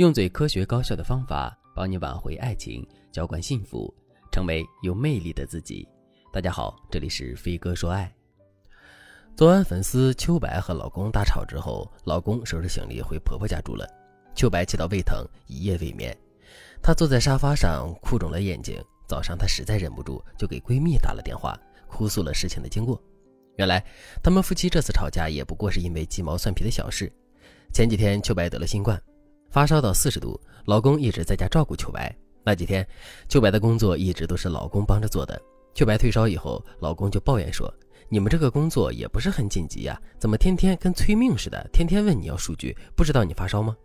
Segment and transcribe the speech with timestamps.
[0.00, 3.94] 用最科学高效的方法帮你挽回爱情，浇灌幸福，
[4.32, 5.86] 成为有魅力的自己。
[6.32, 8.10] 大家好，这里是飞哥说爱。
[9.36, 13.86] 昨晚粉丝秋白和老公大吵之后，老公收拾行李回婆婆家住了。
[14.34, 16.16] 秋白气到胃疼，一夜未眠。
[16.82, 18.82] 她坐在沙发上，哭肿了眼睛。
[19.06, 21.54] 早上她实在忍不住，就给闺蜜打了电话，
[21.86, 22.98] 哭诉了事情的经过。
[23.58, 23.84] 原来
[24.22, 27.12] 他们夫妻这次吵架也不过是因为鸡毛蒜皮的小事。
[27.74, 28.98] 前几天秋白得了新冠，
[29.50, 32.16] 发烧到四十度，老公一直在家照顾秋白。
[32.44, 32.86] 那几天，
[33.28, 35.40] 秋白的工作一直都是老公帮着做的。
[35.74, 37.72] 秋白退烧以后，老公就抱怨说
[38.08, 43.76] ：“你们这个工作也不是很紧急呀，怎么天天跟催命似的，天天问你要数据，不知道你发烧吗？”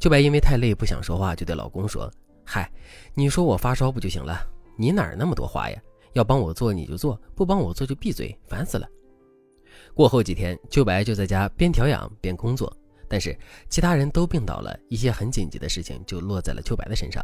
[0.00, 2.10] 秋白因为太累不想说话，就对老公说
[2.44, 2.70] ：“嗨，
[3.14, 4.40] 你说我发烧不就行了？
[4.76, 5.78] 你哪儿那么多话呀？”
[6.14, 8.86] 要帮我做你就做，不帮我做就闭嘴，烦死了。
[9.94, 12.74] 过后几天，秋白就在家边调养边工作，
[13.12, 17.22] 但是其他人都病倒了，一些很紧急的事情就落在了秋白的身上。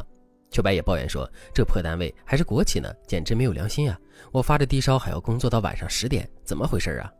[0.51, 3.99] 秋白也抱怨说：“这破单位还是国企呢，简直没有良心呀！
[4.31, 7.11] 我发着低烧还要工作到晚上十点，怎么回事啊？”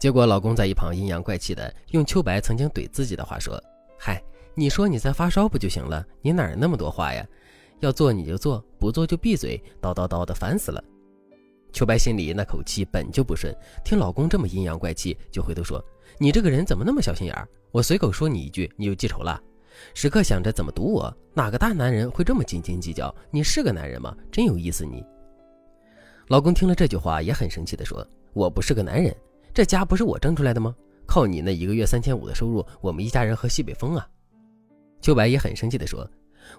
[0.00, 3.56] 结果老公在一旁阴阳怪气的用秋白曾经怼自己的话说
[3.96, 4.20] ：“嗨，
[4.56, 6.04] 你说你在发烧不就行了？
[6.22, 7.24] 你哪儿那么多话呀？”
[7.78, 10.82] 要做你就做，不做就闭嘴，叨叨叨的烦死了。
[11.72, 15.80] 秋白心里那口气本就不顺，听老公这么阴阳怪气，就回头说
[16.18, 17.48] ：“你这个人怎么那么小心眼儿？
[17.70, 19.40] 我随口说你一句，你就记仇了，
[19.94, 21.14] 时刻想着怎么堵我。
[21.34, 23.14] 哪个大男人会这么斤斤计较？
[23.30, 24.16] 你是个男人吗？
[24.30, 25.04] 真有意思你。”
[26.28, 29.14] 老公听了这句话也很生气的说：“我不是个男人，
[29.52, 30.74] 这家不是我挣出来的吗？
[31.06, 34.08] 靠你那一个月三千五的收入，我们一家人喝西北风啊。”
[35.02, 36.08] 秋白也很生气的说。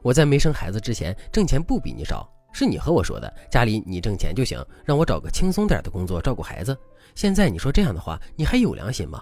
[0.02, 6.78] 我在没生孩子之前挣钱不比你少，是你和我说的，家里你挣钱就行，让我找个轻松点的工作照顾孩子。
[7.16, 9.22] 现在你说这样的话，你还有良心吗？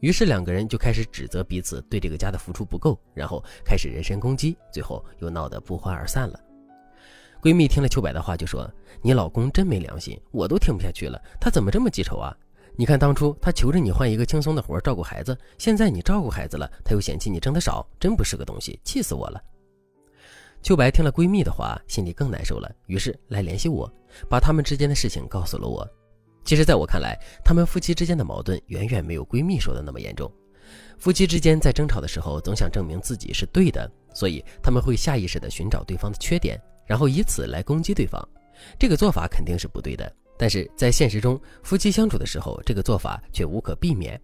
[0.00, 6.40] 于是两个人就开始指责彼此对这个家的付出不够，然后开始人身攻击，最后又闹得不欢而散了。
[7.40, 8.68] 闺蜜听了秋白的话就说
[9.02, 12.36] ：“你老公真没良心，我都听不下去了，他怎么这么记仇啊？
[12.74, 19.40] 你看当初他求着你换一个轻松的活照顾孩子，现在你照顾孩子了，他又嫌弃你挣得少，真不是个东西，气死我了。”
[20.62, 23.90] 秋白听了闺蜜的话，心里更难受了，于是来联系我，
[24.28, 25.88] 把他们之间的事情告诉了我。
[26.46, 30.32] 其实，在我看来，他们夫妻之间的矛盾远远没有闺蜜说的那么严重。
[30.96, 38.26] 夫妻之间在争吵的时候，总想证明自己是对的，所以他们会下意识地寻找对方的缺点，然后以此来攻击对方。
[38.78, 44.18] 这个做法肯定是不对的，但是在现实中，夫妻相处的时候，这个做法却无可避免。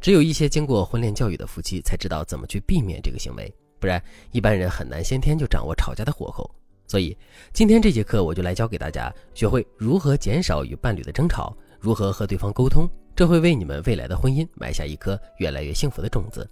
[0.00, 3.54] 只有一些经过婚恋教育的夫妻，才知道怎么去避免这个行为。
[3.78, 6.50] 不然，一般人很难先天就掌握吵架的火候。
[6.90, 7.16] 所以，
[7.52, 12.84] 今天这节课我就来教给大家，学会如何减少与伴侣的争吵，如何和对方沟通，
[13.14, 16.44] 这会为你们未来的婚姻埋下一颗越来越幸福的种子。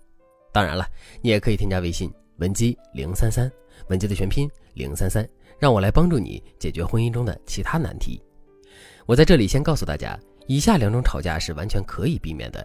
[0.53, 0.87] 当然了，
[1.21, 3.50] 你也可以添加微信文姬零三三，
[3.88, 5.28] 文姬的全拼零三三，
[5.59, 8.22] 让我来帮助你解决婚姻中的其他难题。
[9.06, 10.16] 我在这里先告诉大家，
[10.47, 12.65] 以下两种吵架是完全可以避免的。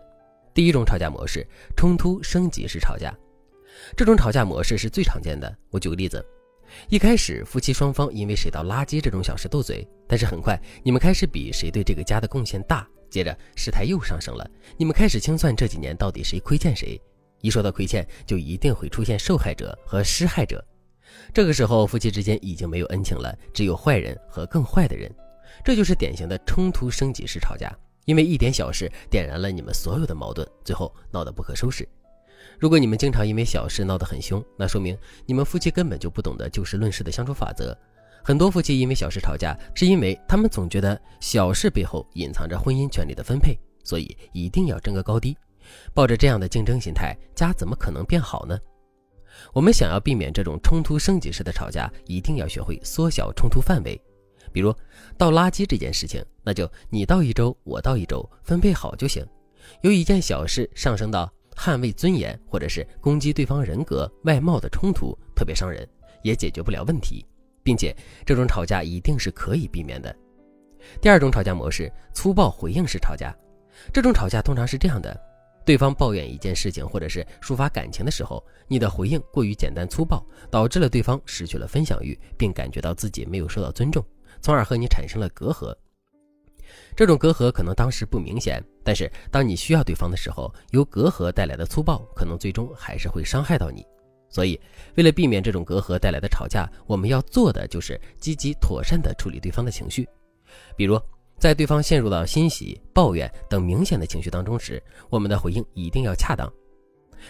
[0.54, 1.44] 第一种吵架模式：
[1.76, 3.12] 冲突升级式吵架。
[3.98, 5.52] 这种吵架模式是最常见的。
[5.72, 6.24] 我举个例子，
[6.90, 17.00] 一开始夫妻双方因为谁倒垃圾这种小事斗嘴，但是很快你们开始比谁对这个家的贡献大，接着事态又上升了，你们开始清算这几年到底谁亏欠谁。
[17.42, 20.64] 一说到亏欠，就一定会出现受害者和施害者。
[21.34, 25.14] 这个时候夫妻之间已经没有恩情了，只有坏人和更坏的人。
[25.64, 27.72] 这就是典型的冲突升级式吵架，
[28.06, 31.88] 因为一点小事点燃了你们所有的矛盾，最后闹得不可收拾。
[32.60, 37.78] 如果你们经常因为小事闹得很凶，那说明你们夫妻根本就不懂得就事论事的相处法则。
[38.24, 45.38] 很多夫妻因为小事吵架，是因为他们总觉得小事背后隐藏着婚姻权利的分配，所以一定要争个高低。
[45.94, 48.58] 抱着这样的竞争心态，家怎么可能变好呢？
[49.52, 54.00] 我们想要避免这种冲突升级式的吵架，一定要学会缩小冲突范围。
[54.54, 54.74] 比如
[55.18, 59.26] 倒垃圾这件事情，那就你倒一周，我倒一周，分配好就行。
[59.82, 61.30] 有一件小事上升到。
[61.56, 65.88] 捍卫尊严，或者是攻击对方人格、外貌的冲突，特别伤人，
[66.22, 67.26] 也解决不了问题，
[67.64, 67.96] 并且
[68.26, 70.16] 这种吵架一定是可以避免的。
[71.02, 73.34] 第二种吵架模式，粗暴回应式吵架。
[73.92, 75.20] 这种吵架通常是这样的：
[75.66, 84.04] 对方抱怨一件事情，或者是抒发感情的时候，你的回应过于简单粗暴，导致了对方失去了分享欲，并感觉到自己没有受到尊重，
[84.42, 85.74] 从而和你产生了隔阂。
[86.96, 93.86] 这种隔阂可能当时不明显，但是当你需要对方的时候，由隔阂带来的粗暴，可能最终还是会伤害到你。
[94.30, 94.60] 所以，
[94.96, 100.08] 为了避免这种隔阂带来的吵架，我们要做的就是积极妥善地处理对方的情绪。
[100.76, 101.00] 比如，
[101.38, 106.52] 在对方陷入到欣喜、抱怨等明显的情绪当中时，我们的回应一定要恰当。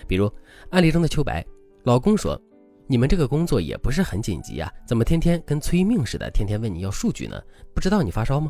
[0.07, 0.31] 比如
[0.69, 1.45] 案例中的秋白，
[1.84, 2.42] 老公说
[2.88, 7.42] ：“你们这个工作也不是很紧急啊，怎么天天跟催命似的，天天问你要数据呢？
[7.74, 8.50] 不知道你发烧吗？”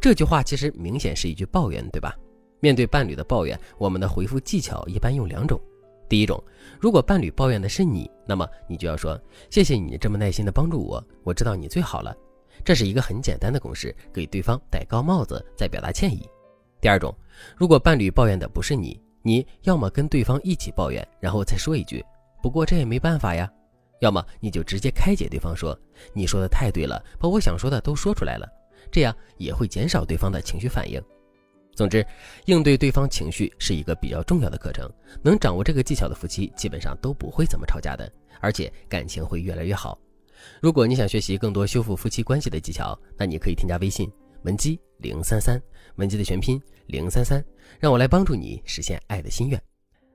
[0.00, 2.16] 这句话其实明显是一句抱怨，对吧？
[2.60, 5.60] 面对伴侣的抱怨，我们的回复技巧一般用两种。
[6.08, 6.42] 第一种，
[6.78, 9.18] 如果伴侣抱怨的是你，那么你就要说
[9.50, 12.14] ：“谢谢你这么耐心的帮助我，我知道你最好了。”
[12.62, 16.28] 这是一个很简单的公式，给对方戴高帽子，再表达歉意。
[16.80, 17.12] 第二种，
[17.56, 22.04] 如果伴侣抱怨的不是你，你要么跟对方一起抱怨，然后再说一句
[22.42, 23.50] ：“不过这也没办法呀。”
[24.00, 25.76] 要么你就直接开解对方说
[26.12, 28.46] ：“你说的太对了，把我想说的都说出来了。”
[28.92, 31.02] 这样也会减少对方的情绪反应。
[31.74, 32.06] 总之，
[32.44, 34.86] 应对对方情绪是一个比较重要的课程。
[35.22, 39.98] 能掌握这个技巧的夫妻，基本上都不会怎么吵架的，而且感情会越来越好。
[40.60, 44.10] 如果你想学习更多修复夫妻关系的技巧，那你可以添加微信
[44.42, 45.58] 文姬零三三，
[45.96, 47.42] 文姬的全拼零三三，
[47.80, 49.58] 让我来帮助你实现爱的心愿。